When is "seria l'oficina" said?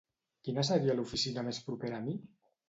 0.69-1.45